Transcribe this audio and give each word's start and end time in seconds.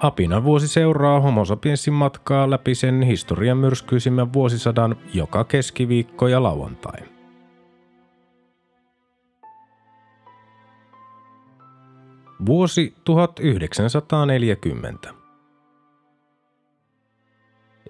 Apina 0.00 0.44
vuosi 0.44 0.68
seuraa 0.68 1.20
Homo 1.20 1.42
matkaa 1.90 2.50
läpi 2.50 2.74
sen 2.74 3.02
historian 3.02 3.58
myrskyisimmän 3.58 4.32
vuosisadan 4.32 4.96
joka 5.14 5.44
keskiviikko 5.44 6.28
ja 6.28 6.42
lauantai. 6.42 7.00
Vuosi 12.46 12.94
1940. 13.04 15.14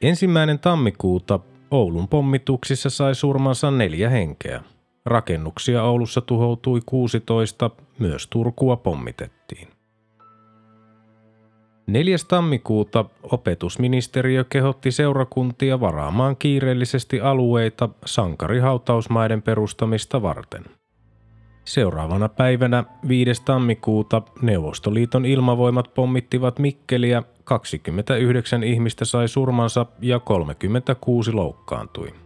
Ensimmäinen 0.00 0.58
tammikuuta 0.58 1.40
Oulun 1.70 2.08
pommituksissa 2.08 2.90
sai 2.90 3.14
surmansa 3.14 3.70
neljä 3.70 4.10
henkeä. 4.10 4.62
Rakennuksia 5.06 5.82
Oulussa 5.82 6.20
tuhoutui 6.20 6.80
16, 6.86 7.70
myös 7.98 8.26
Turkua 8.26 8.76
pommitettiin. 8.76 9.75
4. 11.86 12.16
tammikuuta 12.28 13.04
opetusministeriö 13.22 14.44
kehotti 14.44 14.92
seurakuntia 14.92 15.80
varaamaan 15.80 16.36
kiireellisesti 16.36 17.20
alueita 17.20 17.88
sankarihautausmaiden 18.04 19.42
perustamista 19.42 20.22
varten. 20.22 20.64
Seuraavana 21.64 22.28
päivänä 22.28 22.84
5. 23.08 23.42
tammikuuta 23.44 24.22
Neuvostoliiton 24.42 25.26
ilmavoimat 25.26 25.94
pommittivat 25.94 26.58
Mikkeliä, 26.58 27.22
29 27.44 28.64
ihmistä 28.64 29.04
sai 29.04 29.28
surmansa 29.28 29.86
ja 30.00 30.20
36 30.20 31.32
loukkaantui. 31.32 32.25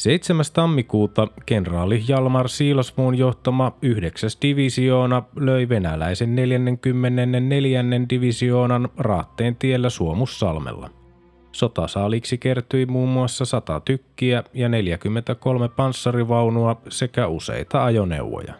7. 0.00 0.44
tammikuuta 0.52 1.28
kenraali 1.46 2.04
Jalmar 2.08 2.48
Siilasmuun 2.48 3.18
johtama 3.18 3.72
9. 3.82 4.30
divisioona 4.42 5.22
löi 5.36 5.68
venäläisen 5.68 6.36
44. 6.36 7.84
divisioonan 8.10 8.88
Raatteen 8.98 9.56
tiellä 9.56 9.90
Suomussalmella. 9.90 10.90
Sotasaaliksi 11.52 12.38
kertyi 12.38 12.86
muun 12.86 13.08
muassa 13.08 13.44
100 13.44 13.80
tykkiä 13.80 14.44
ja 14.54 14.68
43 14.68 15.68
panssarivaunua 15.68 16.82
sekä 16.88 17.26
useita 17.26 17.84
ajoneuvoja. 17.84 18.54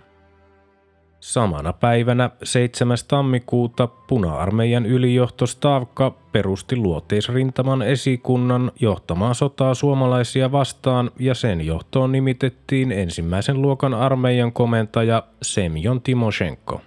Samana 1.20 1.72
päivänä 1.72 2.30
7. 2.42 2.96
tammikuuta 3.08 3.86
puna-armeijan 3.86 4.86
ylijohto 4.86 5.46
Stavka 5.46 6.10
perusti 6.32 6.76
luoteisrintaman 6.76 7.82
esikunnan 7.82 8.72
johtamaan 8.80 9.34
sotaa 9.34 9.74
suomalaisia 9.74 10.52
vastaan 10.52 11.10
ja 11.18 11.34
sen 11.34 11.66
johtoon 11.66 12.12
nimitettiin 12.12 12.92
ensimmäisen 12.92 13.62
luokan 13.62 13.94
armeijan 13.94 14.52
komentaja 14.52 15.22
Semjon 15.42 16.00
Timoshenko. 16.00 16.80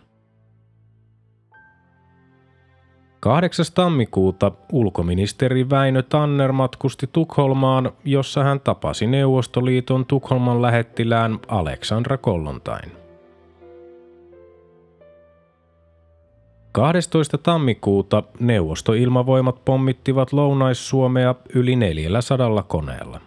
8. 3.20 3.66
tammikuuta 3.76 4.52
ulkoministeri 4.72 5.70
Väinö 5.70 6.02
Tanner 6.02 6.52
matkusti 6.52 7.10
Tukholmaan, 7.12 7.92
jossa 8.04 8.44
hän 8.44 8.60
tapasi 8.60 9.08
Neuvostoliiton 9.08 10.06
Tukholman 10.06 10.62
lähettilään 10.62 11.40
Aleksandra 11.48 12.18
Kollontain. 12.18 13.03
12. 16.74 17.38
tammikuuta 17.38 18.24
neuvostoilmavoimat 18.40 19.66
pommittivat 19.66 20.34
Lounais-Suomea 20.34 21.36
yli 21.56 21.76
400 21.76 22.64
koneella. 22.64 23.22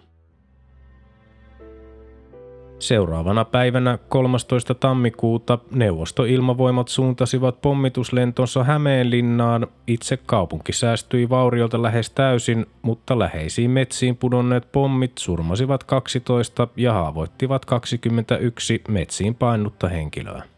Seuraavana 2.79 3.45
päivänä 3.45 3.99
13. 4.09 4.75
tammikuuta 4.75 5.59
neuvostoilmavoimat 5.71 6.89
suuntasivat 6.89 7.61
pommituslentonsa 7.61 8.65
Hämeenlinnaan. 8.65 9.67
Itse 9.87 10.17
kaupunki 10.17 10.73
säästyi 10.73 11.29
vauriolta 11.29 11.83
lähes 11.83 12.11
täysin, 12.11 12.67
mutta 12.83 13.19
läheisiin 13.19 13.71
metsiin 13.71 14.17
pudonneet 14.17 14.73
pommit 14.73 15.13
surmasivat 15.19 15.85
12 15.85 16.69
ja 16.77 16.93
haavoittivat 16.93 17.65
21 17.65 18.83
metsiin 18.89 19.35
painutta 19.35 19.89
henkilöä. 19.89 20.56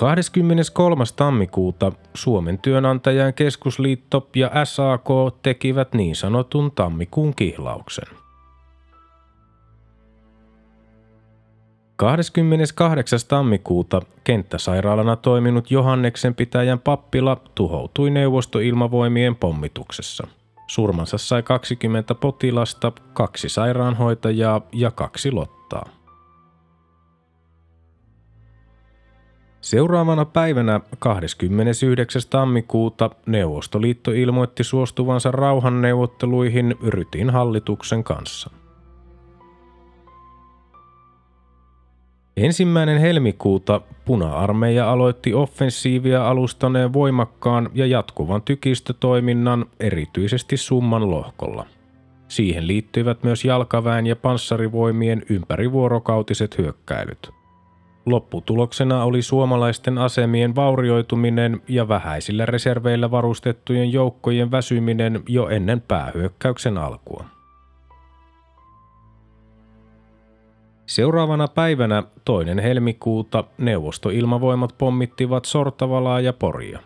23. 0.00 1.04
tammikuuta 1.16 1.92
Suomen 2.14 2.58
työnantajan 2.58 3.34
keskusliitto 3.34 4.28
ja 4.36 4.50
SAK 4.64 5.08
tekivät 5.42 5.94
niin 5.94 6.16
sanotun 6.16 6.72
tammikuun 6.72 7.34
kihlauksen. 7.34 8.04
28. 11.96 13.18
tammikuuta 13.28 14.02
kenttäsairaalana 14.24 15.16
toiminut 15.16 15.70
Johanneksen 15.70 16.34
pitäjän 16.34 16.78
pappila 16.78 17.36
tuhoutui 17.54 18.10
neuvostoilmavoimien 18.10 19.36
pommituksessa. 19.36 20.26
Surmansa 20.66 21.18
sai 21.18 21.42
20 21.42 22.14
potilasta, 22.14 22.92
kaksi 23.12 23.48
sairaanhoitajaa 23.48 24.60
ja 24.72 24.90
kaksi 24.90 25.32
lottaa. 25.32 25.99
Seuraavana 29.60 30.24
päivänä 30.24 30.80
29. 30.98 32.22
tammikuuta 32.30 33.10
Neuvostoliitto 33.26 34.10
ilmoitti 34.10 34.64
suostuvansa 34.64 35.30
rauhanneuvotteluihin 35.30 36.74
Rytin 36.86 37.30
hallituksen 37.30 38.04
kanssa. 38.04 38.50
Ensimmäinen 42.36 42.98
helmikuuta 42.98 43.80
puna-armeija 44.04 44.90
aloitti 44.92 45.34
offensiivia 45.34 46.28
alustaneen 46.28 46.92
voimakkaan 46.92 47.70
ja 47.74 47.86
jatkuvan 47.86 48.42
tykistötoiminnan 48.42 49.66
erityisesti 49.80 50.56
Summan 50.56 51.10
lohkolla. 51.10 51.66
Siihen 52.28 52.66
liittyivät 52.66 53.22
myös 53.22 53.44
jalkaväen 53.44 54.06
ja 54.06 54.16
panssarivoimien 54.16 55.22
ympärivuorokautiset 55.28 56.58
hyökkäilyt– 56.58 57.30
Lopputuloksena 58.06 59.04
oli 59.04 59.22
suomalaisten 59.22 59.98
asemien 59.98 60.54
vaurioituminen 60.54 61.62
ja 61.68 61.88
vähäisillä 61.88 62.46
reserveillä 62.46 63.10
varustettujen 63.10 63.92
joukkojen 63.92 64.50
väsyminen 64.50 65.22
jo 65.28 65.48
ennen 65.48 65.80
päähyökkäyksen 65.80 66.78
alkua. 66.78 67.24
Seuraavana 70.86 71.48
päivänä 71.48 72.02
toinen 72.24 72.58
helmikuuta 72.58 73.44
neuvostoilmavoimat 73.58 74.74
pommittivat 74.78 75.44
Sortavalaa 75.44 76.20
ja 76.20 76.32
Poria. 76.32 76.80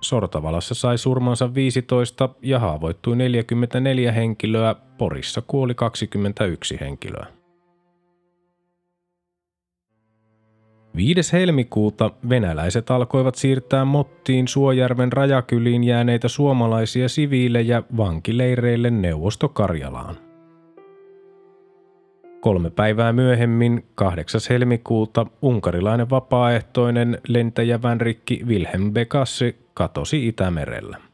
Sortavalassa 0.00 0.74
sai 0.74 0.98
surmansa 0.98 1.54
15 1.54 2.28
ja 2.42 2.58
haavoittui 2.58 3.16
44 3.16 4.12
henkilöä, 4.12 4.74
Porissa 4.98 5.42
kuoli 5.46 5.74
21 5.74 6.78
henkilöä. 6.80 7.43
5. 10.96 11.32
helmikuuta 11.32 12.10
venäläiset 12.28 12.90
alkoivat 12.90 13.34
siirtää 13.34 13.84
Mottiin 13.84 14.48
Suojärven 14.48 15.12
rajakyliin 15.12 15.84
jääneitä 15.84 16.28
suomalaisia 16.28 17.08
siviilejä 17.08 17.82
vankileireille 17.96 18.90
Neuvostokarjalaan. 18.90 20.16
Kolme 22.40 22.70
päivää 22.70 23.12
myöhemmin, 23.12 23.84
8. 23.94 24.40
helmikuuta, 24.50 25.26
unkarilainen 25.42 26.10
vapaaehtoinen 26.10 27.18
lentäjä 27.28 27.82
Vänrikki 27.82 28.40
Wilhelm 28.46 28.92
Bekassi 28.92 29.56
katosi 29.74 30.28
Itämerellä. 30.28 31.13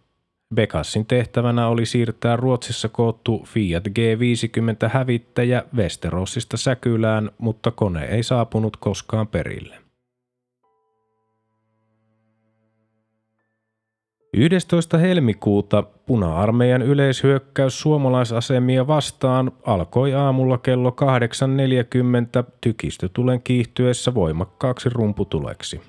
Bekassin 0.54 1.06
tehtävänä 1.06 1.68
oli 1.68 1.86
siirtää 1.86 2.36
Ruotsissa 2.36 2.88
koottu 2.88 3.44
Fiat 3.46 3.84
G50 3.88 4.88
hävittäjä 4.88 5.62
Westerosista 5.76 6.56
Säkylään, 6.56 7.30
mutta 7.38 7.70
kone 7.70 8.04
ei 8.04 8.22
saapunut 8.22 8.76
koskaan 8.76 9.26
perille. 9.26 9.76
11. 14.34 14.98
helmikuuta 14.98 15.82
puna-armeijan 15.82 16.82
yleishyökkäys 16.82 17.80
suomalaisasemia 17.80 18.86
vastaan 18.86 19.52
alkoi 19.66 20.14
aamulla 20.14 20.58
kello 20.58 20.96
8.40 22.44 22.50
tykistötulen 22.60 23.42
kiihtyessä 23.42 24.14
voimakkaaksi 24.14 24.88
rumputuleksi. 24.88 25.80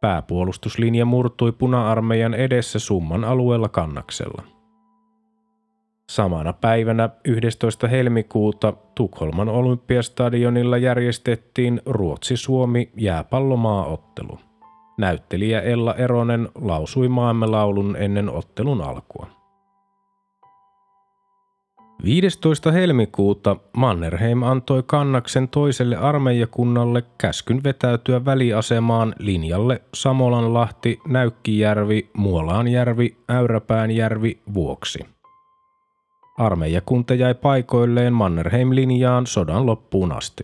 Pääpuolustuslinja 0.00 1.04
murtui 1.04 1.52
puna-armeijan 1.52 2.34
edessä 2.34 2.78
summan 2.78 3.24
alueella 3.24 3.68
kannaksella. 3.68 4.42
Samana 6.10 6.52
päivänä 6.52 7.08
11. 7.24 7.88
helmikuuta 7.88 8.72
Tukholman 8.94 9.48
olympiastadionilla 9.48 10.78
järjestettiin 10.78 11.80
Ruotsi-Suomi 11.86 12.90
jääpallomaaottelu. 12.96 14.38
Näyttelijä 14.98 15.60
Ella 15.60 15.94
Eronen 15.94 16.48
lausui 16.54 17.08
maamme 17.08 17.46
laulun 17.46 17.96
ennen 17.96 18.30
ottelun 18.30 18.80
alkua. 18.80 19.39
15. 22.04 22.72
helmikuuta 22.72 23.56
Mannerheim 23.76 24.42
antoi 24.42 24.82
kannaksen 24.86 25.48
toiselle 25.48 25.96
armeijakunnalle 25.96 27.02
käskyn 27.18 27.64
vetäytyä 27.64 28.24
väliasemaan 28.24 29.14
linjalle 29.18 29.82
Samolanlahti, 29.94 30.98
Näykkijärvi, 31.08 32.10
Muolaanjärvi, 32.16 33.16
Äyräpäänjärvi 33.30 34.38
vuoksi. 34.54 34.98
Armeijakunta 36.38 37.14
jäi 37.14 37.34
paikoilleen 37.34 38.12
Mannerheim-linjaan 38.12 39.26
sodan 39.26 39.66
loppuun 39.66 40.12
asti. 40.12 40.42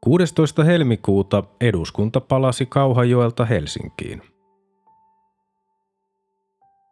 16. 0.00 0.64
helmikuuta 0.64 1.42
eduskunta 1.60 2.20
palasi 2.20 2.66
Kauhajoelta 2.66 3.44
Helsinkiin– 3.44 4.22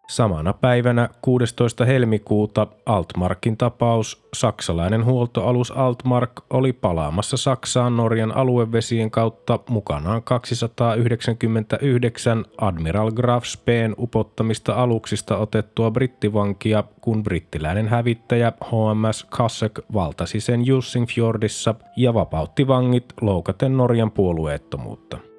Samana 0.08 0.52
päivänä 0.52 1.08
16. 1.22 1.84
helmikuuta 1.84 2.66
Altmarkin 2.86 3.56
tapaus, 3.56 4.26
saksalainen 4.34 5.04
huoltoalus 5.04 5.70
Altmark 5.70 6.30
oli 6.50 6.72
palaamassa 6.72 7.36
Saksaan 7.36 7.96
Norjan 7.96 8.36
aluevesien 8.36 9.10
kautta 9.10 9.58
mukanaan 9.68 10.22
299 10.22 12.44
Admiral 12.58 13.10
Graf 13.10 13.44
Speen 13.44 13.94
upottamista 13.98 14.74
aluksista 14.74 15.36
otettua 15.36 15.90
brittivankia, 15.90 16.84
kun 17.00 17.22
brittiläinen 17.22 17.88
hävittäjä 17.88 18.52
HMS 18.64 19.24
Kassek 19.24 19.80
valtasi 19.94 20.40
sen 20.40 20.66
Jussingfjordissa 20.66 21.74
ja 21.96 22.14
vapautti 22.14 22.66
vangit 22.66 23.04
loukaten 23.20 23.76
Norjan 23.76 24.10
puolueettomuutta. 24.10 25.33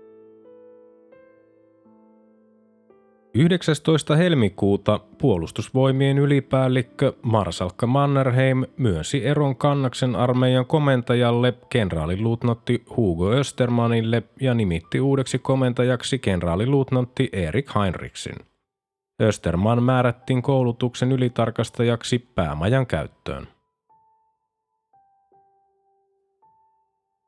19. 3.36 4.16
helmikuuta 4.16 5.00
puolustusvoimien 5.18 6.18
ylipäällikkö 6.18 7.14
Marsalkka 7.22 7.88
Mannerheim 7.88 8.64
myönsi 8.78 9.26
eron 9.26 9.56
kannaksen 9.56 10.16
armeijan 10.16 10.66
komentajalle 10.66 11.54
kenraaliluutnantti 11.70 12.84
Hugo 12.98 13.32
Östermanille 13.32 14.24
ja 14.42 14.54
nimitti 14.54 15.00
uudeksi 15.00 15.40
komentajaksi 15.40 16.20
kenraaliluutnantti 16.20 17.30
Erik 17.34 17.76
Heinrichsin. 17.76 18.36
Österman 19.22 19.84
määrättiin 19.84 20.42
koulutuksen 20.42 21.12
ylitarkastajaksi 21.12 22.20
päämajan 22.20 22.88
käyttöön. 22.88 23.48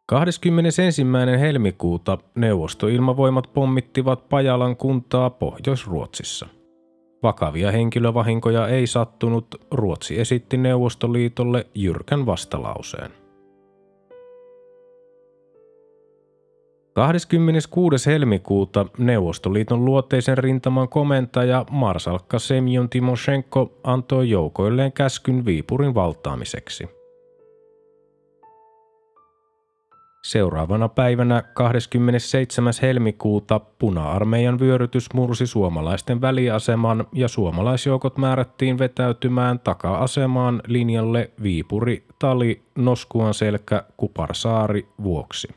21. 0.09 1.05
helmikuuta 1.39 2.17
neuvostoilmavoimat 2.35 3.53
pommittivat 3.53 4.29
Pajalan 4.29 4.75
kuntaa 4.75 5.29
Pohjois-Ruotsissa. 5.29 6.47
Vakavia 7.23 7.71
henkilövahinkoja 7.71 8.67
ei 8.67 8.87
sattunut, 8.87 9.47
Ruotsi 9.71 10.19
esitti 10.19 10.57
Neuvostoliitolle 10.57 11.67
jyrkän 11.75 12.25
vastalauseen. 12.25 13.11
26. 16.93 18.05
helmikuuta 18.05 18.85
Neuvostoliiton 18.97 19.85
luoteisen 19.85 20.37
rintaman 20.37 20.89
komentaja 20.89 21.65
Marsalkka 21.71 22.39
Semjon 22.39 22.89
Timoshenko 22.89 23.73
antoi 23.83 24.29
joukoilleen 24.29 24.93
käskyn 24.93 25.45
Viipurin 25.45 25.95
valtaamiseksi– 25.95 26.87
Seuraavana 30.27 30.89
päivänä 30.89 31.43
27. 31.53 32.73
helmikuuta 32.81 33.59
puna-armeijan 33.59 34.59
vyörytys 34.59 35.13
mursi 35.13 35.47
suomalaisten 35.47 36.21
väliaseman 36.21 37.07
ja 37.13 37.27
suomalaisjoukot 37.27 38.17
määrättiin 38.17 38.79
vetäytymään 38.79 39.59
taka-asemaan 39.59 40.61
linjalle 40.67 41.31
Viipuri, 41.43 42.05
Tali, 42.19 42.61
Noskuan 42.75 43.33
selkä, 43.33 43.83
Kuparsaari 43.97 44.87
vuoksi. 45.03 45.47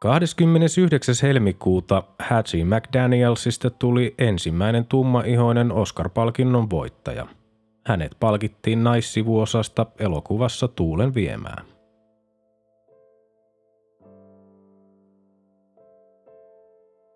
29. 0.00 1.14
helmikuuta 1.22 2.02
Hatchie 2.18 2.64
McDanielsista 2.64 3.70
tuli 3.70 4.14
ensimmäinen 4.18 4.86
tummaihoinen 4.86 5.72
Oscar-palkinnon 5.72 6.70
voittaja– 6.70 7.26
hänet 7.86 8.16
palkittiin 8.20 8.84
naissivuosasta 8.84 9.86
elokuvassa 9.98 10.68
Tuulen 10.68 11.14
viemään. 11.14 11.72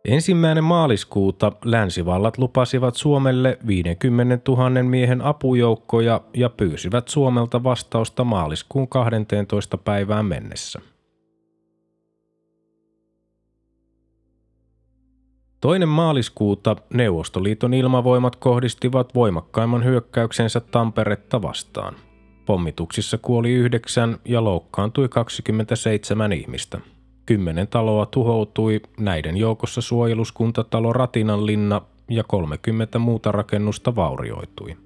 Ensimmäinen 0.05 0.65
maaliskuuta 0.65 1.53
länsivallat 1.65 2.39
lupasivat 2.39 2.95
Suomelle 2.95 3.59
50 3.67 4.51
000 4.53 4.83
miehen 4.83 5.23
apujoukkoja 5.23 6.21
ja 6.35 6.51
pyysivät 6.51 7.09
Suomelta 7.09 7.65
vastausta 7.65 8.25
maaliskuun 8.25 8.89
12. 8.89 9.79
päivään 9.79 10.27
mennessä. 10.27 10.81
Toinen 15.61 15.89
maaliskuuta 15.89 16.77
Neuvostoliiton 16.95 17.75
ilmavoimat 17.75 18.37
kohdistivat 18.37 19.15
voimakkaimman 19.15 19.85
hyökkäyksensä 19.85 20.61
Tamperetta 20.61 21.43
vastaan. 21.43 21.95
Pommituksissa 22.47 23.19
kuoli 23.19 23.53
yhdeksän 23.53 24.19
ja 24.25 24.45
loukkaantui 24.45 25.09
27 25.09 26.33
ihmistä. 26.33 26.81
Kymmenen 27.27 27.69
taloa 27.69 28.07
tuhoutui, 28.07 28.81
näiden 29.01 29.37
joukossa 29.37 29.81
suojeluskuntatalo 29.81 30.93
Ratinanlinna 30.93 31.83
ja 32.11 32.25
30 32.25 32.99
muuta 32.99 33.33
rakennusta 33.33 33.97
vaurioitui. 33.97 34.77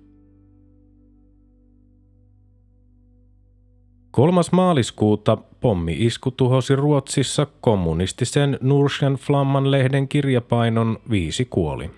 Kolmas 4.11 4.53
maaliskuuta 4.53 5.37
pommi-isku 5.37 6.31
tuhosi 6.31 6.77
Ruotsissa 6.77 7.47
kommunistisen 7.61 8.59
Nurschen 8.61 9.15
Flamman 9.15 9.71
lehden 9.71 10.09
kirjapainon 10.09 10.99
viisi 11.11 11.45
kuoli. 11.45 11.91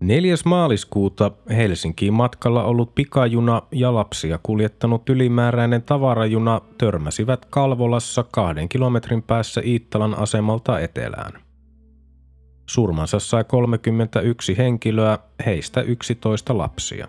4. 0.00 0.34
maaliskuuta 0.44 1.30
Helsinkiin 1.50 2.12
matkalla 2.12 2.64
ollut 2.64 2.94
pikajuna 2.94 3.62
ja 3.72 3.94
lapsia 3.94 4.38
kuljettanut 4.42 5.08
ylimääräinen 5.08 5.82
tavarajuna 5.82 6.60
törmäsivät 6.78 7.44
Kalvolassa 7.44 8.24
kahden 8.32 8.68
kilometrin 8.68 9.22
päässä 9.22 9.60
Iittalan 9.64 10.18
asemalta 10.18 10.80
etelään. 10.80 11.32
Surmansa 12.66 13.18
sai 13.18 13.44
31 13.44 14.58
henkilöä, 14.58 15.18
heistä 15.46 15.82
11 15.82 16.58
lapsia. 16.58 17.08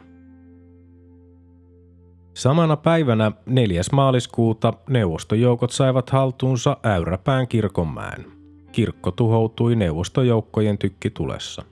Samana 2.36 2.78
päivänä 2.78 3.32
4. 3.46 3.82
maaliskuuta 3.92 4.74
neuvostojoukot 4.90 5.72
saivat 5.72 6.10
haltuunsa 6.10 6.78
Äyräpään 6.84 7.48
kirkonmäen. 7.48 8.26
Kirkko 8.72 9.12
tuhoutui 9.12 9.76
neuvostojoukkojen 9.76 10.78
tykkitulessa. 10.78 11.64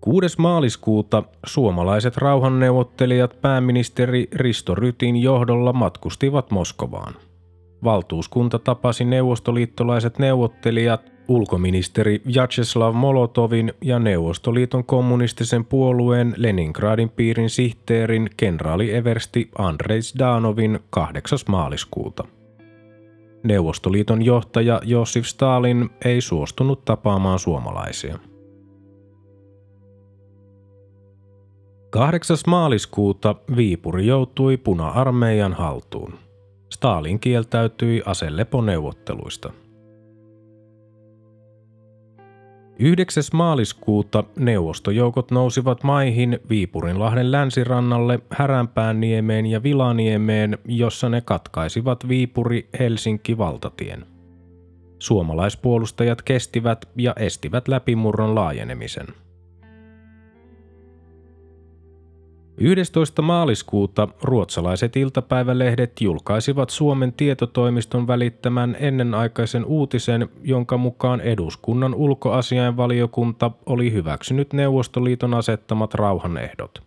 6. 0.00 0.40
maaliskuuta 0.40 1.22
suomalaiset 1.46 2.16
rauhanneuvottelijat 2.16 3.40
pääministeri 3.40 4.28
Risto 4.34 4.74
Rytin 4.74 5.16
johdolla 5.16 5.72
matkustivat 5.72 6.50
Moskovaan. 6.50 7.14
Valtuuskunta 7.84 8.58
tapasi 8.58 9.04
neuvostoliittolaiset 9.04 10.18
neuvottelijat 10.18 11.09
ulkoministeri 11.30 12.22
Vyacheslav 12.26 12.94
Molotovin 12.94 13.72
ja 13.80 13.98
Neuvostoliiton 13.98 14.84
kommunistisen 14.84 15.64
puolueen 15.64 16.34
Leningradin 16.36 17.10
piirin 17.10 17.50
sihteerin 17.50 18.30
kenraali 18.36 18.94
Eversti 18.94 19.50
Andrei 19.58 20.02
Zdanovin 20.02 20.80
8. 20.90 21.38
maaliskuuta. 21.48 22.24
Neuvostoliiton 23.44 24.22
johtaja 24.22 24.80
Josif 24.84 25.26
Stalin 25.26 25.90
ei 26.04 26.20
suostunut 26.20 26.84
tapaamaan 26.84 27.38
suomalaisia. 27.38 28.18
8. 31.90 32.36
maaliskuuta 32.46 33.34
Viipuri 33.56 34.06
joutui 34.06 34.56
puna-armeijan 34.56 35.52
haltuun. 35.52 36.14
Stalin 36.70 37.20
kieltäytyi 37.20 38.02
aseleponeuvotteluista. 38.06 39.52
9. 42.82 43.22
maaliskuuta 43.32 44.24
neuvostojoukot 44.36 45.30
nousivat 45.30 45.82
maihin 45.82 46.38
Viipurinlahden 46.48 47.32
länsirannalle 47.32 48.18
Häränpäänniemeen 48.30 49.46
ja 49.46 49.62
Vilaniemeen, 49.62 50.58
jossa 50.64 51.08
ne 51.08 51.20
katkaisivat 51.20 52.08
Viipuri-Helsinki-valtatien. 52.08 54.06
Suomalaispuolustajat 54.98 56.22
kestivät 56.22 56.88
ja 56.96 57.14
estivät 57.16 57.68
läpimurron 57.68 58.34
laajenemisen– 58.34 59.06
11. 62.60 63.22
maaliskuuta 63.22 64.08
ruotsalaiset 64.22 64.96
iltapäivälehdet 64.96 66.00
julkaisivat 66.00 66.70
Suomen 66.70 67.12
tietotoimiston 67.12 68.06
välittämän 68.06 68.76
ennenaikaisen 68.80 69.64
uutisen, 69.64 70.28
jonka 70.42 70.76
mukaan 70.76 71.20
eduskunnan 71.20 71.94
ulkoasiainvaliokunta 71.94 73.50
oli 73.66 73.92
hyväksynyt 73.92 74.52
Neuvostoliiton 74.52 75.34
asettamat 75.34 75.94
rauhanehdot. 75.94 76.82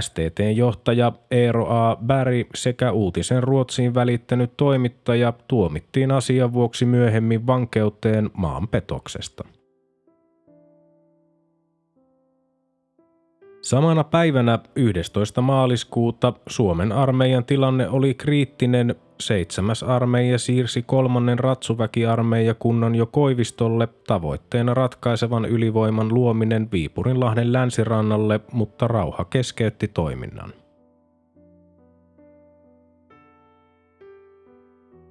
STTn 0.00 0.56
johtaja 0.56 1.12
Eero 1.30 1.66
A. 1.68 1.96
Berg 2.06 2.48
sekä 2.54 2.92
uutisen 2.92 3.42
Ruotsiin 3.42 3.94
välittänyt 3.94 4.52
toimittaja 4.56 5.32
tuomittiin 5.48 6.10
asian 6.10 6.52
vuoksi 6.52 6.84
myöhemmin 6.84 7.46
vankeuteen 7.46 8.30
maanpetoksesta. 8.32 9.44
Samana 13.64 14.04
päivänä 14.04 14.58
11. 14.76 15.40
maaliskuuta 15.40 16.32
Suomen 16.46 16.92
armeijan 16.92 17.44
tilanne 17.44 17.88
oli 17.88 18.14
kriittinen. 18.14 18.94
Seitsemäs 19.20 19.82
armeija 19.82 20.38
siirsi 20.38 20.82
kolmannen 20.82 21.38
ratsuväkiarmeijakunnan 21.38 22.94
jo 22.94 23.06
Koivistolle 23.06 23.88
tavoitteena 24.06 24.74
ratkaisevan 24.74 25.44
ylivoiman 25.44 26.14
luominen 26.14 26.68
Viipurinlahden 26.72 27.52
länsirannalle, 27.52 28.40
mutta 28.52 28.88
rauha 28.88 29.24
keskeytti 29.24 29.88
toiminnan. 29.88 30.52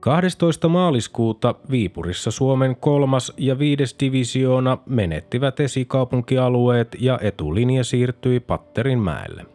12. 0.03 0.69
maaliskuuta 0.69 1.55
Viipurissa 1.71 2.31
Suomen 2.31 2.75
kolmas 2.75 3.33
ja 3.37 3.59
viides 3.59 3.95
divisioona 3.99 4.77
menettivät 4.85 5.59
esikaupunkialueet 5.59 6.95
ja 6.99 7.19
etulinja 7.21 7.83
siirtyi 7.83 8.39
Patterinmäelle. 8.39 9.45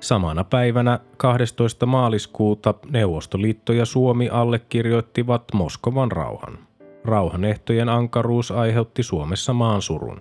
Samana 0.00 0.44
päivänä 0.44 1.00
12. 1.16 1.86
maaliskuuta 1.86 2.74
Neuvostoliitto 2.90 3.72
ja 3.72 3.84
Suomi 3.84 4.28
allekirjoittivat 4.28 5.44
Moskovan 5.54 6.12
rauhan. 6.12 6.58
Rauhanehtojen 7.04 7.88
ankaruus 7.88 8.50
aiheutti 8.50 9.02
Suomessa 9.02 9.52
maansurun. 9.52 10.20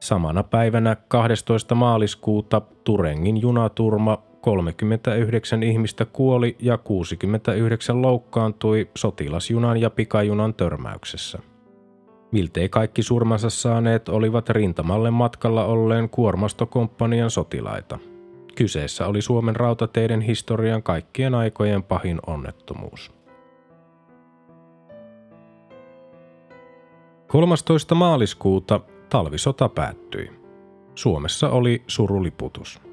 Samana 0.00 0.42
päivänä 0.42 0.96
12. 1.08 1.74
maaliskuuta 1.74 2.62
Turengin 2.84 3.40
junaturma 3.40 4.31
39 4.42 5.62
ihmistä 5.62 6.04
kuoli 6.04 6.56
ja 6.58 6.78
69 6.78 8.02
loukkaantui 8.02 8.90
sotilasjunan 8.96 9.80
ja 9.80 9.90
pikajunan 9.90 10.54
törmäyksessä. 10.54 11.38
Miltei 12.32 12.68
kaikki 12.68 13.02
surmansa 13.02 13.50
saaneet 13.50 14.08
olivat 14.08 14.48
rintamalle 14.48 15.10
matkalla 15.10 15.64
olleen 15.64 16.08
kuormastokomppanian 16.08 17.30
sotilaita. 17.30 17.98
Kyseessä 18.54 19.06
oli 19.06 19.22
Suomen 19.22 19.56
rautateiden 19.56 20.20
historian 20.20 20.82
kaikkien 20.82 21.34
aikojen 21.34 21.82
pahin 21.82 22.18
onnettomuus. 22.26 23.12
13. 27.26 27.94
maaliskuuta 27.94 28.80
talvisota 29.10 29.68
päättyi. 29.68 30.30
Suomessa 30.94 31.48
oli 31.48 31.82
suruliputus. 31.86 32.91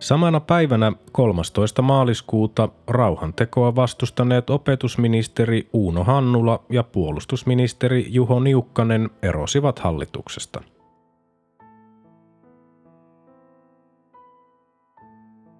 Samana 0.00 0.40
päivänä 0.40 0.92
13. 1.12 1.82
maaliskuuta 1.82 2.68
rauhantekoa 2.88 3.76
vastustaneet 3.76 4.50
opetusministeri 4.50 5.68
Uuno 5.72 6.04
Hannula 6.04 6.62
ja 6.70 6.82
puolustusministeri 6.82 8.06
Juho 8.08 8.40
Niukkanen 8.40 9.10
erosivat 9.22 9.78
hallituksesta. 9.78 10.62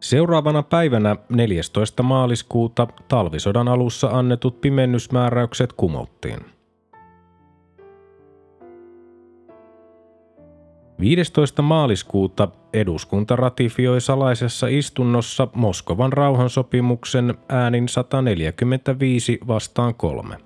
Seuraavana 0.01 0.63
päivänä 0.63 1.17
14. 1.29 2.03
maaliskuuta 2.03 2.87
talvisodan 3.09 3.69
alussa 3.69 4.09
annetut 4.09 4.61
pimennysmääräykset 4.61 5.73
kumottiin– 5.73 6.41
15. 11.01 11.63
maaliskuuta 11.63 12.49
eduskunta 12.73 13.37
ratifioi 13.37 14.01
salaisessa 14.01 14.67
istunnossa 14.67 15.49
Moskovan 15.55 16.13
rauhansopimuksen 16.13 17.35
äänin 17.49 17.89
145 17.89 19.39
vastaan 19.47 19.95
kolme. 19.95 20.37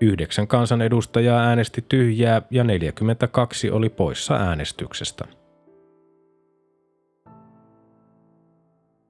Yhdeksän 0.00 0.46
kansanedustajaa 0.46 1.40
äänesti 1.40 1.84
tyhjää 1.88 2.42
ja 2.50 2.64
42 2.64 3.70
oli 3.70 3.88
poissa 3.88 4.34
äänestyksestä. 4.34 5.24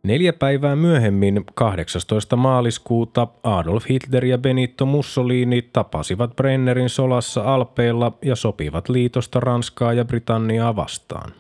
Neljä 0.03 0.33
päivää 0.33 0.77
myöhemmin, 0.77 1.45
18. 1.55 2.37
maaliskuuta, 2.37 3.29
Adolf 3.43 3.89
Hitler 3.89 4.25
ja 4.25 4.39
Benito 4.39 4.87
Mussolini 4.87 5.63
tapasivat 5.63 6.37
Brennerin 6.37 6.89
solassa 6.89 7.55
Alpeilla 7.55 8.19
ja 8.25 8.37
sopivat 8.37 8.89
liitosta 8.89 9.41
Ranskaa 9.41 9.93
ja 9.93 10.05
Britanniaa 10.05 10.77
vastaan. 10.77 11.39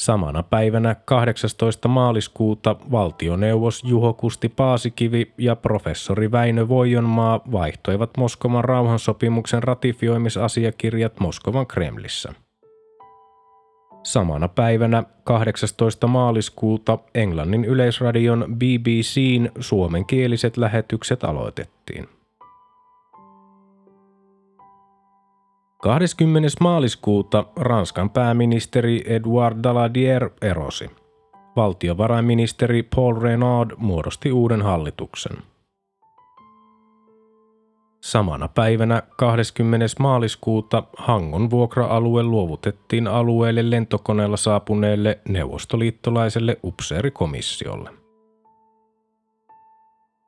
Samana 0.00 0.42
päivänä 0.42 0.94
18. 1.04 1.88
maaliskuuta 1.88 2.76
valtioneuvos 2.90 3.84
Juho 3.84 4.12
Kusti 4.12 4.48
Paasikivi 4.48 5.32
ja 5.38 5.56
professori 5.56 6.32
Väinö 6.32 6.68
Voijonmaa 6.68 7.40
vaihtoivat 7.52 8.10
Moskovan 8.16 8.64
rauhansopimuksen 8.64 9.62
ratifioimisasiakirjat 9.62 11.20
Moskovan 11.20 11.66
Kremlissä– 11.66 12.32
Samana 14.02 14.48
päivänä 14.48 15.04
18. 15.24 16.06
maaliskuuta 16.06 16.98
Englannin 17.14 17.64
yleisradion 17.64 18.44
BBCn 18.56 19.48
suomenkieliset 19.60 20.56
lähetykset 20.56 21.24
aloitettiin. 21.24 22.08
20. 25.80 26.48
maaliskuuta 26.60 27.44
Ranskan 27.56 28.10
pääministeri 28.10 29.04
Edouard 29.06 29.62
Daladier 29.62 30.30
erosi. 30.42 30.90
Valtiovarainministeri 31.56 32.82
Paul 32.82 33.20
Renaud 33.20 33.70
muodosti 33.76 34.32
uuden 34.32 34.62
hallituksen– 34.62 35.36
Samana 38.00 38.48
päivänä 38.48 39.02
20. 39.16 39.86
maaliskuuta 39.98 40.82
Hangon 40.96 41.50
vuokra-alue 41.50 42.22
luovutettiin 42.22 43.06
alueelle 43.06 43.70
lentokoneella 43.70 44.36
saapuneelle 44.36 45.18
neuvostoliittolaiselle 45.28 46.56
upseerikomissiolle. 46.64 47.99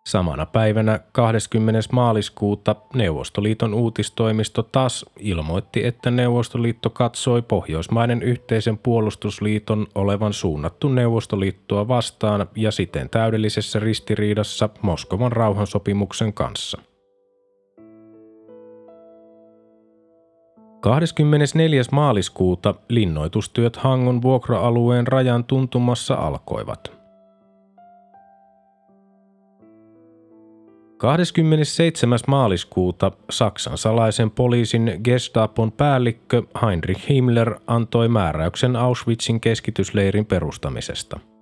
Samana 0.07 0.47
päivänä 0.47 1.01
20. 1.13 1.81
maaliskuuta 1.93 2.77
Neuvostoliiton 2.95 3.75
uutistoimisto 3.75 4.63
TAS 4.63 5.07
ilmoitti, 5.19 5.87
että 5.87 6.11
Neuvostoliitto 6.11 6.91
katsoi 6.91 7.43
Pohjoismaiden 7.43 8.23
yhteisen 8.23 8.79
puolustusliiton 8.79 9.87
olevan 9.95 10.33
suunnattu 10.33 10.89
Neuvostoliittoa 10.89 11.89
vastaan 11.89 12.47
ja 12.57 12.71
siten 12.71 13.11
täydellisessä 13.11 13.79
ristiriidassa 13.79 14.69
Moskovan 14.83 15.33
rauhansopimuksen 15.33 16.33
kanssa– 16.33 16.79
24. 20.83 21.83
maaliskuuta 21.93 22.75
linnoitustyöt 22.89 23.77
Hangon 23.77 24.23
vuokra-alueen 24.23 25.07
rajan 25.07 25.45
tuntumassa 25.45 26.15
alkoivat. 26.15 27.02
27. 31.03 32.19
maaliskuuta 32.27 33.13
Saksan 33.31 33.79
salaisen 33.79 34.31
poliisin 34.31 35.01
Gestapon 35.05 35.73
päällikkö 35.73 36.43
Heinrich 36.63 37.09
Himmler 37.09 37.55
antoi 37.67 38.09
määräyksen 38.09 38.77
Auschwitzin 38.77 39.41
keskitysleirin 39.41 40.27
perustamisesta– 40.27 41.21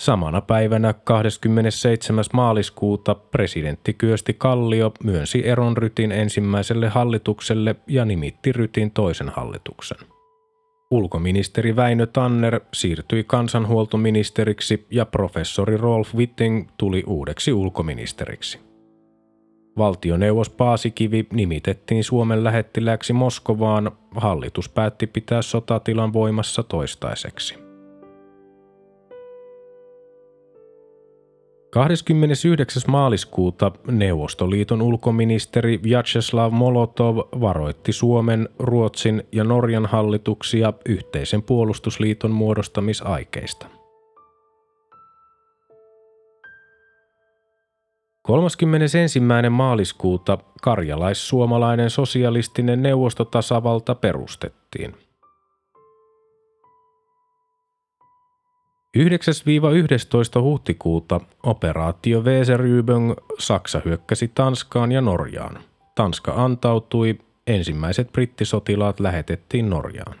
Samana 0.00 0.40
päivänä 0.40 0.92
27. 0.92 2.24
maaliskuuta 2.32 3.14
presidentti 3.14 3.94
Kyösti 3.94 4.34
Kallio 4.34 4.92
myönsi 5.04 5.48
eron 5.48 5.76
Rytin 5.76 6.12
ensimmäiselle 6.12 6.88
hallitukselle 6.88 7.76
ja 7.86 8.04
nimitti 8.04 8.52
Rytin 8.52 8.90
toisen 8.90 9.28
hallituksen. 9.28 9.98
Ulkoministeri 10.90 11.76
Väinö 11.76 12.06
Tanner 12.06 12.60
siirtyi 12.74 13.24
kansanhuoltoministeriksi 13.24 14.86
ja 14.90 15.06
professori 15.06 15.76
Rolf 15.76 16.14
Witting 16.14 16.68
tuli 16.76 17.04
uudeksi 17.06 17.52
ulkoministeriksi. 17.52 18.60
Valtioneuvos 19.78 20.50
Paasikivi 20.50 21.26
nimitettiin 21.32 22.04
Suomen 22.04 22.44
lähettiläksi 22.44 23.12
Moskovaan. 23.12 23.90
Hallitus 24.14 24.68
päätti 24.68 25.06
pitää 25.06 25.42
sotatilan 25.42 26.12
voimassa 26.12 26.62
toistaiseksi. 26.62 27.69
29. 31.70 32.82
maaliskuuta 32.88 33.72
Neuvostoliiton 33.86 34.82
ulkoministeri 34.82 35.80
Vyacheslav 35.82 36.52
Molotov 36.52 37.16
varoitti 37.16 37.92
Suomen, 37.92 38.48
Ruotsin 38.58 39.22
ja 39.32 39.44
Norjan 39.44 39.86
hallituksia 39.86 40.72
yhteisen 40.86 41.42
puolustusliiton 41.42 42.30
muodostamisaikeista. 42.30 43.66
31. 48.22 49.20
maaliskuuta 49.50 50.38
karjalais-suomalainen 50.62 51.90
sosialistinen 51.90 52.82
neuvostotasavalta 52.82 53.94
perustettiin. 53.94 55.09
9-11. 58.98 60.42
huhtikuuta 60.42 61.20
operaatio 61.42 62.20
Weserübung 62.20 63.14
Saksa 63.38 63.82
hyökkäsi 63.84 64.30
Tanskaan 64.34 64.92
ja 64.92 65.00
Norjaan. 65.00 65.58
Tanska 65.94 66.44
antautui, 66.44 67.18
ensimmäiset 67.46 68.12
brittisotilaat 68.12 69.00
lähetettiin 69.00 69.70
Norjaan. 69.70 70.14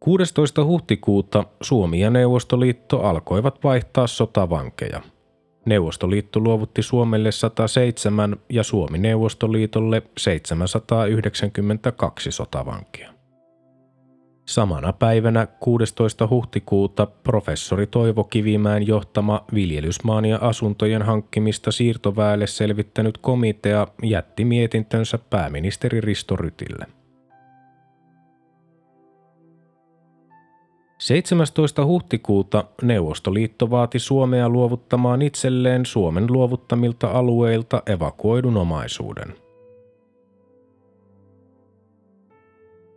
16. 0.00 0.64
huhtikuuta 0.64 1.44
Suomi 1.60 2.00
ja 2.00 2.10
Neuvostoliitto 2.10 3.00
alkoivat 3.00 3.64
vaihtaa 3.64 4.06
sotavankeja. 4.06 5.02
Neuvostoliitto 5.64 6.40
luovutti 6.40 6.82
Suomelle 6.82 7.32
107 7.32 8.36
ja 8.48 8.62
Suomi 8.62 8.98
Neuvostoliitolle 8.98 10.02
792 10.18 12.32
sotavankia. 12.32 13.15
Samana 14.46 14.92
päivänä 14.92 15.46
16. 15.46 16.26
huhtikuuta 16.26 17.06
professori 17.06 17.86
Toivo 17.86 18.24
Kivimäen 18.24 18.86
johtama 18.86 19.44
viljelysmaan 19.54 20.24
ja 20.24 20.38
asuntojen 20.40 21.02
hankkimista 21.02 21.72
siirtoväelle 21.72 22.46
selvittänyt 22.46 23.18
komitea 23.18 23.86
jätti 24.02 24.44
mietintönsä 24.44 25.18
pääministeri 25.30 26.00
Risto 26.00 26.36
Rytille. 26.36 26.86
17. 30.98 31.84
huhtikuuta 31.84 32.64
Neuvostoliitto 32.82 33.70
vaati 33.70 33.98
Suomea 33.98 34.48
luovuttamaan 34.48 35.22
itselleen 35.22 35.86
Suomen 35.86 36.32
luovuttamilta 36.32 37.08
alueilta 37.08 37.82
evakuoidun 37.86 38.56
omaisuuden. 38.56 39.45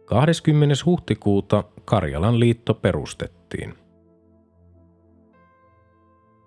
20. 0.09 0.75
huhtikuuta 0.85 1.63
Karjalan 1.85 2.39
liitto 2.39 2.73
perustettiin. 2.73 3.73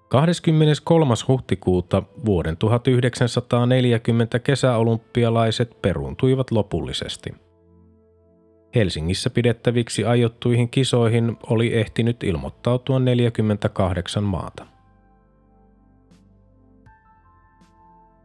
23. 0.09 1.15
huhtikuuta 1.29 2.03
vuoden 2.25 2.57
1940 2.57 4.39
kesäolympialaiset 4.39 5.83
peruuntuivat 5.83 6.51
lopullisesti– 6.51 7.35
Helsingissä 8.75 9.31
pidettäviksi 9.31 10.05
aiottuihin 10.05 10.69
kisoihin 10.69 11.37
oli 11.47 11.75
ehtinyt 11.75 12.23
ilmoittautua 12.23 12.99
48 12.99 14.25
maata. 14.25 14.67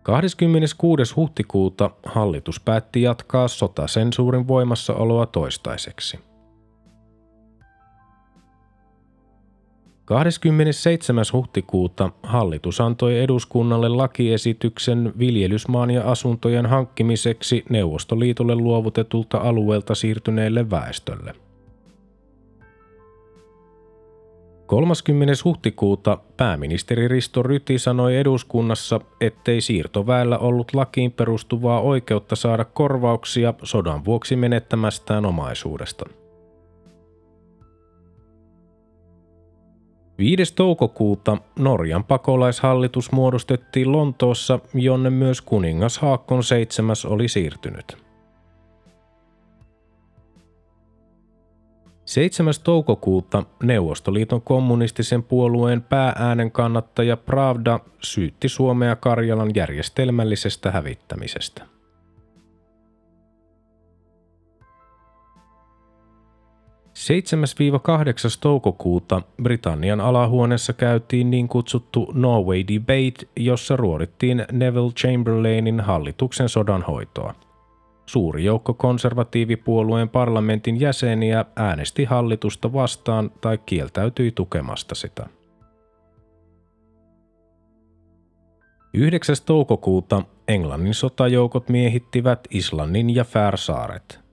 26. 0.07 1.15
huhtikuuta 1.15 1.89
hallitus 2.05 2.59
päätti 2.59 3.01
jatkaa 3.01 3.47
sotasensuurin 3.47 4.47
voimassaoloa 4.47 5.25
toistaiseksi. 5.25 6.19
27. 10.05 11.25
huhtikuuta 11.33 12.09
hallitus 12.23 12.81
antoi 12.81 13.19
eduskunnalle 13.19 13.89
lakiesityksen 13.89 15.13
viljelysmaan 15.19 15.91
ja 15.91 16.11
asuntojen 16.11 16.65
hankkimiseksi 16.65 17.65
Neuvostoliitolle 17.69 18.55
luovutetulta 18.55 19.37
alueelta 19.37 19.95
siirtyneelle 19.95 20.69
väestölle. 20.69 21.46
30. 24.67 25.33
huhtikuuta 25.45 26.17
pääministeri 26.37 27.07
Risto 27.07 27.43
Ryti 27.43 27.79
sanoi 27.79 28.17
eduskunnassa, 28.17 28.99
ettei 29.21 29.61
siirtoväellä 29.61 30.37
ollut 30.37 30.73
lakiin 30.73 31.11
perustuvaa 31.11 31.81
oikeutta 31.81 32.35
saada 32.35 32.65
korvauksia 32.65 33.53
sodan 33.63 34.05
vuoksi 34.05 34.35
menettämästään 34.35 35.25
omaisuudesta– 35.25 36.05
5. 40.19 40.55
toukokuuta 40.55 41.37
Norjan 41.59 42.03
pakolaishallitus 42.03 43.11
muodostettiin 43.11 43.91
Lontoossa, 43.91 44.59
jonne 44.73 45.09
myös 45.09 45.41
kuningas 45.41 45.97
Haakon 45.97 46.41
VII 46.51 47.13
oli 47.13 47.27
siirtynyt. 47.27 48.06
7. 52.07 52.53
toukokuuta 52.63 53.43
Neuvostoliiton 53.63 54.41
kommunistisen 54.41 55.23
puolueen 55.23 55.81
päääänen 55.81 56.51
kannattaja 56.51 57.17
Pravda 57.17 57.79
syytti 58.01 58.49
Suomea 58.49 58.95
Karjalan 58.95 59.51
järjestelmällisestä 59.55 60.71
hävittämisestä. 60.71 61.65
7-8. 61.65 61.69
toukokuuta 68.41 69.21
Britannian 69.43 70.01
alahuoneessa 70.01 70.73
käytiin 70.73 71.29
niin 71.29 71.47
kutsuttu 71.47 72.11
Norway 72.13 72.63
Debate, 72.67 73.27
jossa 73.35 73.75
ruodittiin 73.75 74.45
Neville 74.51 74.91
Chamberlainin 74.91 75.79
hallituksen 75.79 76.49
sodanhoitoa. 76.49 77.46
Suuri 78.07 78.43
joukko 78.43 78.73
konservatiivipuolueen 78.73 80.09
parlamentin 80.09 80.79
jäseniä 80.79 81.45
äänesti 81.55 82.05
hallitusta 82.05 82.73
vastaan 82.73 83.31
tai 83.41 83.57
kieltäytyi 83.65 84.31
tukemasta 84.31 84.95
sitä. 84.95 85.29
9. 88.93 89.35
toukokuuta 89.45 90.23
Englannin 90.47 90.93
sotajoukot 90.93 91.69
miehittivät 91.69 92.39
Islannin 92.49 93.15
ja 93.15 93.23
Färsaaret– 93.23 94.19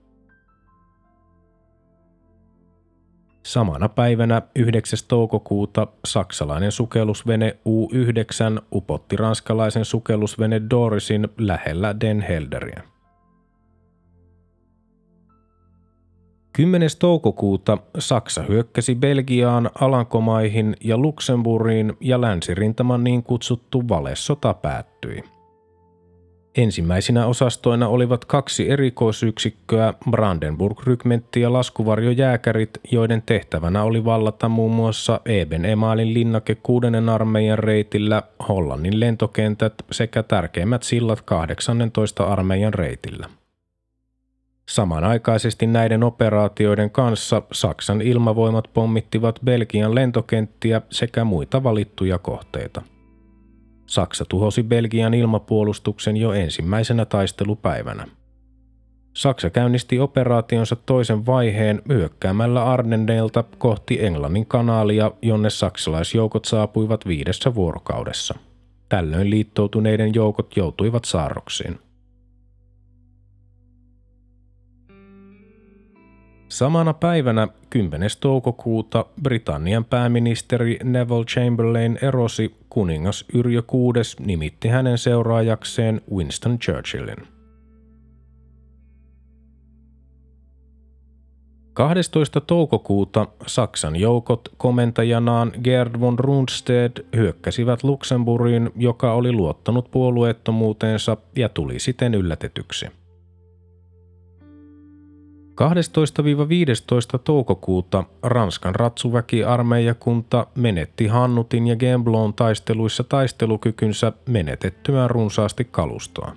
Samana 3.45 3.89
päivänä 3.89 4.41
9. 4.55 4.99
toukokuuta 5.07 5.87
saksalainen 6.05 6.71
sukellusvene 6.71 7.57
U-9 7.65 8.63
upotti 8.73 9.15
ranskalaisen 9.15 9.85
sukellusvene 9.85 10.61
Dorisin 10.69 11.27
lähellä 11.37 11.99
Den 11.99 12.21
Helderiä. 12.21 12.94
10. 16.55 16.89
toukokuuta 16.99 17.77
Saksa 17.99 18.43
hyökkäsi 18.43 18.95
Belgiaan, 18.95 19.69
Alankomaihin 19.79 20.75
ja 20.83 20.97
Luxemburgiin 20.97 21.93
ja 21.99 22.21
länsirintaman 22.21 23.03
niin 23.03 23.23
kutsuttu 23.23 23.89
valessota 23.89 24.53
päättyi– 24.53 25.23
Ensimmäisinä 26.57 27.25
osastoina 27.25 27.87
olivat 27.87 28.25
kaksi 28.25 28.69
erikoisyksikköä, 28.69 29.93
Brandenburg-rykmentti 30.09 31.41
ja 31.41 31.53
laskuvarjojääkärit, 31.53 32.69
joiden 32.91 33.23
tehtävänä 33.25 33.83
oli 33.83 34.05
vallata 34.05 34.49
muun 34.49 34.71
muassa 34.71 35.21
Eben 35.25 35.65
Emalin 35.65 36.13
linnake 36.13 36.55
6. 36.55 36.87
armeijan 37.13 37.59
reitillä, 37.59 38.23
Hollannin 38.49 38.99
lentokentät 38.99 39.73
sekä 39.91 40.23
tärkeimmät 40.23 40.83
sillat 40.83 41.21
18 41.21 42.23
armeijan 42.23 42.73
reitillä. 42.73 43.29
Samanaikaisesti 44.69 45.67
näiden 45.67 46.03
operaatioiden 46.03 46.91
kanssa 46.91 47.41
Saksan 47.51 48.01
ilmavoimat 48.01 48.69
pommittivat 48.73 49.39
Belgian 49.45 49.95
lentokenttiä 49.95 50.81
sekä 50.89 51.23
muita 51.23 51.63
valittuja 51.63 52.17
kohteita– 52.17 52.81
Saksa 53.85 54.25
tuhosi 54.29 54.63
Belgian 54.63 55.13
ilmapuolustuksen 55.13 56.17
jo 56.17 56.33
ensimmäisenä 56.33 57.05
taistelupäivänä. 57.05 58.07
Saksa 59.13 59.49
käynnisti 59.49 59.99
operaationsa 59.99 60.75
toisen 60.75 61.25
vaiheen 61.25 61.81
hyökkäämällä 61.89 62.65
Ardenneilta 62.65 63.43
kohti 63.57 64.05
Englannin 64.05 64.45
kanaalia, 64.45 65.11
jonne 65.21 65.49
saksalaisjoukot 65.49 66.45
saapuivat 66.45 67.07
viidessä 67.07 67.55
vuorokaudessa. 67.55 68.35
Tällöin 68.89 69.29
liittoutuneiden 69.29 70.15
joukot 70.15 70.57
joutuivat 70.57 71.05
saarroksiin. 71.05 71.79
Samana 76.55 76.93
päivänä 76.93 77.47
10. 77.69 78.09
toukokuuta 78.19 79.05
Britannian 79.23 79.85
pääministeri 79.85 80.79
Neville 80.83 81.25
Chamberlain 81.25 81.99
erosi 82.01 82.55
kuningas 82.69 83.25
Yrjö 83.33 83.61
VI 83.61 84.25
nimitti 84.25 84.67
hänen 84.67 84.97
seuraajakseen 84.97 86.01
Winston 86.15 86.59
Churchillin. 86.59 87.27
12. 91.73 92.41
toukokuuta 92.41 93.27
Saksan 93.47 93.95
joukot 93.95 94.49
komentajanaan 94.57 95.51
Gerd 95.63 95.99
von 95.99 96.19
Rundstedt 96.19 96.99
hyökkäsivät 97.15 97.83
Luxemburgiin, 97.83 98.71
joka 98.75 99.13
oli 99.13 99.31
luottanut 99.31 99.91
puolueettomuuteensa 99.91 101.17
ja 101.35 101.49
tuli 101.49 101.79
siten 101.79 102.13
yllätetyksi. 102.13 103.04
12-15 105.55 107.19
toukokuuta 107.23 108.03
Ranskan 108.23 108.75
ratsuväki-armeijakunta 108.75 110.47
menetti 110.55 111.07
Hannutin 111.07 111.67
ja 111.67 111.75
Gemblon 111.75 112.33
taisteluissa 112.33 113.03
taistelukykynsä 113.03 114.11
menetettyään 114.29 115.09
runsaasti 115.09 115.65
kalustoa. 115.65 116.35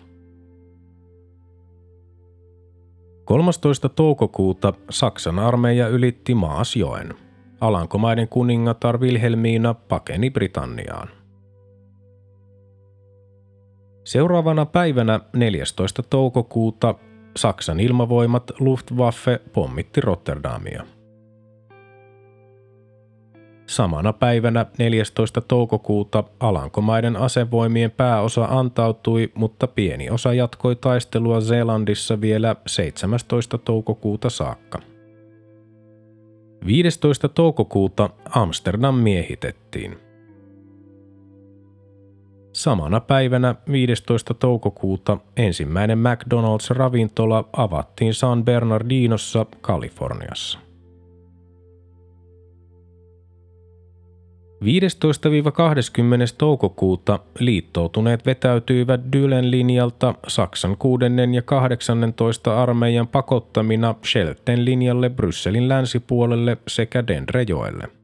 13. 3.24 3.88
toukokuuta 3.88 4.72
Saksan 4.90 5.38
armeija 5.38 5.88
ylitti 5.88 6.34
Maasjoen. 6.34 7.14
Alankomaiden 7.60 8.28
kuningatar 8.28 8.98
Wilhelmiina 8.98 9.74
pakeni 9.74 10.30
Britanniaan. 10.30 11.08
Seuraavana 14.04 14.66
päivänä 14.66 15.20
14. 15.32 16.02
toukokuuta 16.02 16.94
Saksan 17.36 17.80
ilmavoimat 17.80 18.50
Luftwaffe 18.58 19.40
pommitti 19.52 20.00
Rotterdamia. 20.00 20.86
Samana 23.66 24.12
päivänä 24.12 24.66
14. 24.78 25.40
toukokuuta 25.40 26.24
Alankomaiden 26.40 27.16
asevoimien 27.16 27.90
pääosa 27.90 28.44
antautui, 28.44 29.32
mutta 29.34 29.66
pieni 29.66 30.10
osa 30.10 30.34
jatkoi 30.34 30.76
taistelua 30.76 31.40
Zeelandissa 31.40 32.20
vielä 32.20 32.56
17. 32.66 33.58
toukokuuta 33.58 34.30
saakka. 34.30 34.78
15. 36.66 37.28
toukokuuta 37.28 38.10
Amsterdam 38.34 38.94
miehitettiin– 38.94 39.98
Samana 42.58 43.00
päivänä 43.00 43.54
15. 43.72 44.34
toukokuuta 44.34 45.18
ensimmäinen 45.36 45.98
McDonald's-ravintola 45.98 47.48
avattiin 47.52 48.14
San 48.14 48.44
Bernardinossa, 48.44 49.46
Kaliforniassa. 49.60 50.58
15-20. 54.62 54.66
toukokuuta 56.38 57.18
liittoutuneet 57.38 58.26
vetäytyivät 58.26 59.00
Dylen 59.12 59.50
linjalta 59.50 60.14
Saksan 60.26 60.76
6. 60.76 61.04
ja 61.34 61.42
18. 61.42 62.62
armeijan 62.62 63.08
pakottamina 63.08 63.94
Schelten 64.06 64.64
linjalle 64.64 65.10
Brysselin 65.10 65.68
länsipuolelle 65.68 66.56
sekä 66.68 67.06
Dendrejoelle. 67.06 67.97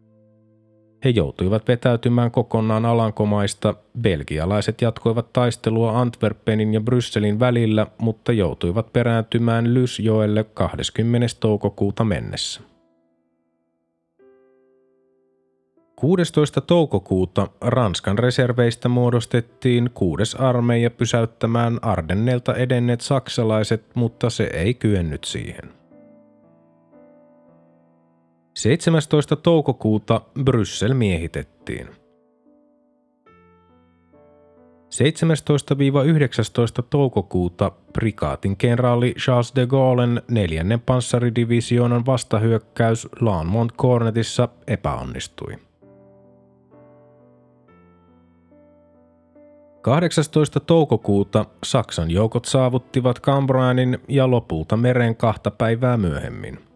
He 1.05 1.11
joutuivat 1.11 1.69
vetäytymään 1.69 2.31
kokonaan 2.31 2.85
Alankomaista. 2.85 3.75
Belgialaiset 4.01 4.83
jatkoivat 4.83 5.33
taistelua 5.33 6.01
Antwerpenin 6.01 6.75
ja 6.75 6.81
Brysselin 6.81 7.41
välillä, 7.41 7.87
mutta 7.99 8.33
joutuivat 8.33 8.93
perääntymään 8.93 9.75
Lysjoelle 9.75 10.45
20. 10.45 11.27
toukokuuta 11.41 12.05
mennessä. 12.05 12.61
16. 15.97 16.61
toukokuuta 16.61 17.49
Ranskan 17.61 18.19
reserveistä 18.19 18.89
muodostettiin 18.89 19.91
kuudes 19.95 20.35
armeija 20.35 20.91
pysäyttämään 20.91 21.79
Ardennelta 21.83 22.55
edenneet 22.55 23.01
saksalaiset, 23.01 23.85
mutta 23.95 24.31
se 24.31 24.51
ei 24.53 24.75
kyennyt 24.75 25.25
siihen. 25.25 25.84
17. 28.55 29.37
toukokuuta 29.37 30.21
Bryssel 30.45 30.95
miehitettiin. 30.95 31.89
17-19 36.81 36.85
toukokuuta 36.91 37.71
prikaatin 37.93 38.57
kenraali 38.57 39.15
Charles 39.15 39.53
de 39.57 39.67
Gaullen 39.67 40.23
neljännen 40.31 40.81
panssaridivisioonan 40.81 42.07
vastahyökkäys 42.07 43.09
Laanmont 43.21 43.73
Cornetissa 43.73 44.49
epäonnistui. 44.67 45.59
18. 49.83 50.61
toukokuuta 50.61 51.45
Saksan 51.65 52.11
joukot 52.11 52.45
saavuttivat 52.45 53.21
Cambrainin 53.21 53.99
ja 54.09 54.31
lopulta 54.31 54.77
meren 54.77 55.17
kahta 55.17 55.51
päivää 55.51 55.97
myöhemmin– 55.97 56.59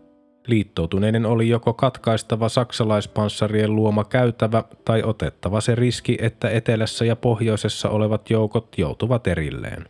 Liittoutuneiden 0.48 1.26
oli 1.26 1.48
joko 1.48 1.72
katkaistava 1.74 2.48
saksalaispanssarien 2.48 3.76
luoma 3.76 4.04
käytävä 4.04 4.64
tai 4.84 5.02
otettava 5.02 5.61
se 5.61 5.74
riski, 5.74 6.18
että 6.20 6.50
etelässä 6.50 7.04
ja 7.04 7.16
pohjoisessa 7.16 7.90
olevat 7.90 8.30
joukot 8.30 8.78
joutuvat 8.78 9.26
erilleen. 9.26 9.84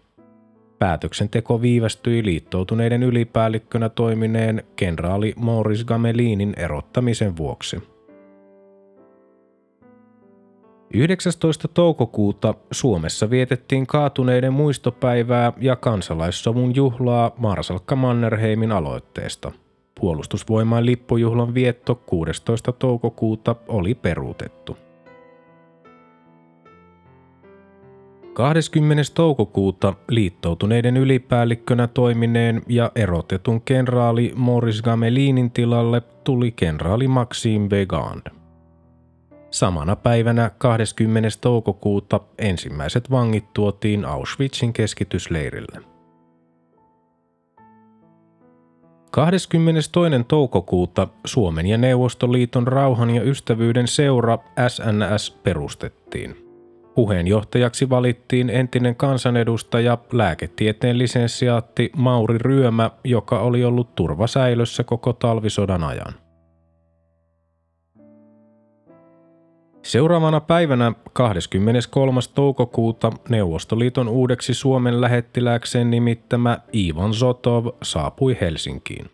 Päätöksenteko 0.79 1.63
viivästyi 1.63 2.25
liittoutuneiden 2.25 3.03
ylipäällikkönä 3.03 3.89
toimineen 3.89 4.65
kenraali 4.77 5.35
Maurice 5.37 5.85
Gamelinin 5.85 6.55
erottamisen 6.57 7.37
vuoksi. 7.37 7.83
19. 10.95 11.69
toukokuuta 11.69 12.55
Suomessa 12.71 13.31
vietettiin 13.31 13.87
kaatuneiden 13.87 14.53
muistopäivää 14.53 15.53
ja 15.61 15.77
kansalaissovun 15.77 16.75
juhlaa 16.75 17.31
Marsalkka 17.37 17.97
Mannerheimin 17.97 18.73
aloitteesta– 18.73 19.53
Puolustusvoimain 20.01 20.87
lippujuhlan 20.87 21.55
vietto 21.55 21.95
16. 21.95 22.73
toukokuuta 22.73 23.57
oli 23.69 23.95
peruutettu. 23.95 24.77
20. 28.33 29.03
toukokuuta 29.15 29.95
liittoutuneiden 30.09 30.97
ylipäällikkönä 30.97 31.87
toimineen 31.87 32.63
ja 32.69 32.93
erotetun 32.95 33.61
kenraali 33.61 34.33
Morris 34.37 34.83
Gamelinin 34.83 35.51
tilalle 35.51 36.03
tuli 36.25 36.53
kenraali 36.53 37.09
Maxime 37.09 37.69
Begand. 37.69 38.27
Samana 39.51 39.97
päivänä 39.97 40.51
20. 40.59 41.29
toukokuuta 41.41 42.21
ensimmäiset 42.39 43.11
vangit 43.11 43.53
tuotiin 43.55 44.05
Auschwitzin 44.05 44.73
keskitysleirille. 44.73 45.98
22. 49.11 49.91
toukokuuta 50.29 51.09
Suomen 51.25 51.67
ja 51.67 51.79
Neuvostoliiton 51.79 52.67
rauhan 52.67 53.11
ja 53.11 53.23
ystävyyden 53.23 53.89
seura 53.89 54.39
SNS 54.69 55.31
perustettiin. 55.31 56.37
Puheenjohtajaksi 56.95 57.91
valittiin 57.91 58.51
entinen 58.51 58.97
kansanedustaja, 58.97 59.99
lääketieteen 60.13 60.99
lisensiaatti 60.99 61.91
Mauri 61.97 62.39
Ryömä, 62.39 62.91
joka 63.05 63.39
oli 63.41 63.65
ollut 63.65 63.95
turvasäilössä 63.95 64.85
koko 64.85 65.13
talvisodan 65.13 65.85
ajan. 65.85 66.15
Seuraavana 69.89 70.41
päivänä 70.41 70.93
23. 71.13 72.21
toukokuuta 72.35 73.13
Neuvostoliiton 73.29 74.09
uudeksi 74.09 74.55
Suomen 74.55 75.01
lähettilääkseen 75.01 75.91
nimittämä 75.91 76.59
Ivan 76.75 77.15
Zotov 77.15 77.67
saapui 77.83 78.37
Helsinkiin. 78.41 79.11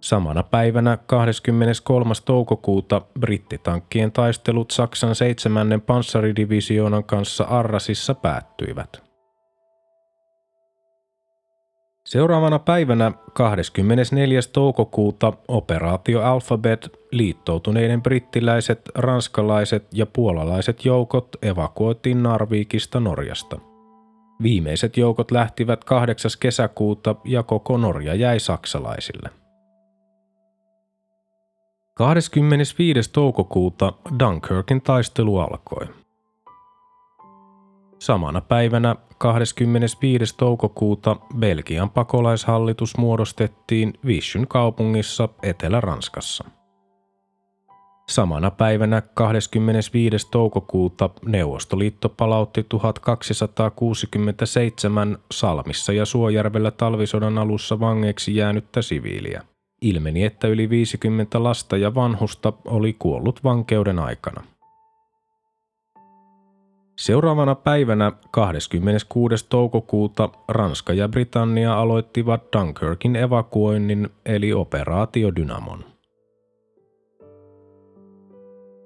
Samana 0.00 0.42
päivänä 0.42 0.98
23. 1.06 2.14
toukokuuta 2.24 3.02
brittitankkien 3.20 4.12
taistelut 4.12 4.70
Saksan 4.70 5.14
7. 5.14 5.82
panssaridivisioonan 5.86 7.04
kanssa 7.04 7.44
Arrasissa 7.44 8.14
päättyivät. 8.14 9.05
Seuraavana 12.06 12.58
päivänä 12.58 13.12
24. 13.32 14.40
toukokuuta 14.52 15.32
operaatio 15.48 16.22
Alphabet 16.22 16.92
liittoutuneiden 17.12 18.02
brittiläiset, 18.02 18.90
ranskalaiset 18.94 19.86
ja 19.92 20.06
puolalaiset 20.06 20.84
joukot 20.84 21.28
evakuoitiin 21.42 22.22
Narvikista 22.22 23.00
Norjasta. 23.00 23.58
Viimeiset 24.42 24.96
joukot 24.96 25.30
lähtivät 25.30 25.84
8. 25.84 26.30
kesäkuuta 26.40 27.14
ja 27.24 27.42
koko 27.42 27.76
Norja 27.76 28.14
jäi 28.14 28.40
saksalaisille. 28.40 29.30
25. 31.94 33.12
toukokuuta 33.12 33.92
Dunkirkin 34.18 34.82
taistelu 34.82 35.38
alkoi. 35.38 36.05
Samana 37.98 38.40
päivänä 38.40 38.96
25. 39.18 40.36
toukokuuta 40.36 41.16
Belgian 41.38 41.90
pakolaishallitus 41.90 42.96
muodostettiin 42.96 43.94
Vichyn 44.06 44.48
kaupungissa 44.48 45.28
Etelä-Ranskassa. 45.42 46.44
Samana 48.08 48.50
päivänä 48.50 49.02
25. 49.14 50.30
toukokuuta 50.30 51.10
Neuvostoliitto 51.26 52.08
palautti 52.08 52.66
1267 52.68 55.18
Salmissa 55.32 55.92
ja 55.92 56.04
Suojärvellä 56.04 56.70
talvisodan 56.70 57.38
alussa 57.38 57.80
vangeiksi 57.80 58.36
jäänyttä 58.36 58.82
siviiliä. 58.82 59.42
Ilmeni, 59.82 60.24
että 60.24 60.48
yli 60.48 60.70
50 60.70 61.42
lasta 61.42 61.76
ja 61.76 61.94
vanhusta 61.94 62.52
oli 62.64 62.96
kuollut 62.98 63.44
vankeuden 63.44 63.98
aikana. 63.98 64.42
Seuraavana 66.98 67.54
päivänä 67.54 68.12
26. 68.30 69.46
toukokuuta 69.48 70.28
Ranska 70.48 70.92
ja 70.92 71.08
Britannia 71.08 71.78
aloittivat 71.80 72.42
Dunkirkin 72.52 73.16
evakuoinnin 73.16 74.08
eli 74.26 74.52
operaatio 74.52 75.34
Dynamon. 75.36 75.84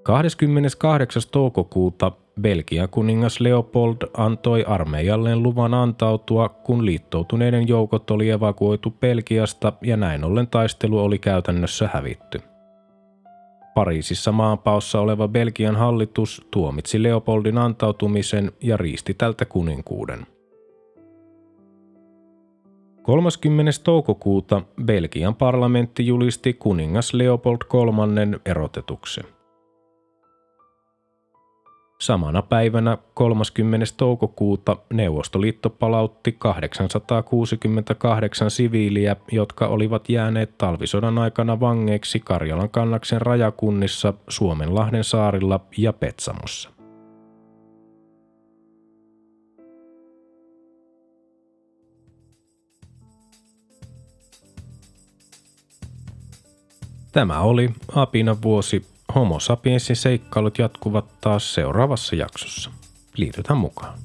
28. 0.03 1.23
toukokuuta 1.33 2.12
Belgian 2.40 2.88
kuningas 2.88 3.40
Leopold 3.40 3.96
antoi 4.16 4.64
armeijalleen 4.64 5.42
luvan 5.42 5.75
antautua, 5.75 6.49
kun 6.49 6.87
liittoutuneiden 6.87 7.68
joukot 7.68 8.11
oli 8.11 8.31
evakuoitu 8.31 8.90
Belgiasta 8.90 9.73
ja 9.83 9.96
näin 9.96 10.25
ollen 10.25 10.46
taistelu 10.46 10.99
oli 10.99 11.18
käytännössä 11.18 11.90
hävitty. 11.92 12.50
Pariisissa 13.81 14.33
maanpaossa 14.33 15.01
oleva 15.01 15.29
Belgian 15.29 15.77
hallitus 15.77 16.47
tuomitsi 16.51 17.03
Leopoldin 17.03 17.59
antautumisen 17.59 18.53
ja 18.62 18.77
riisti 18.77 19.14
tältä 19.14 19.45
kuninkuuden. 19.45 20.27
30. 23.03 23.73
toukokuuta 23.85 24.62
Belgian 24.85 25.35
parlamentti 25.35 26.07
julisti 26.07 26.55
kuningas 26.55 27.14
Leopold 27.14 27.59
III 27.75 28.40
erotetuksi. 28.45 29.21
Samana 32.01 32.43
päivänä 32.43 32.99
30. 33.15 33.87
toukokuuta 33.97 34.77
Neuvostoliitto 34.93 35.71
palautti 35.71 36.33
868 36.39 38.51
siviiliä, 38.51 39.17
jotka 39.33 39.67
olivat 39.67 40.09
jääneet 40.09 40.59
talvisodan 40.59 41.19
aikana 41.19 41.61
vangeiksi 41.61 42.21
Karjalan 42.21 42.71
kannaksen 42.71 43.23
rajakunnissa 43.23 44.15
Suomenlahden 44.29 45.05
saarilla 45.05 45.61
ja 45.77 45.93
Petsamossa. 45.93 46.71
Tämä 57.13 57.41
oli 57.41 57.71
Apina 57.95 58.37
vuosi 58.43 58.87
Homo 59.14 59.40
sapiensin 59.40 59.96
seikkailut 59.96 60.59
jatkuvat 60.59 61.05
taas 61.20 61.55
seuraavassa 61.55 62.16
jaksossa. 62.16 62.70
Liitytään 63.16 63.59
mukaan. 63.59 63.99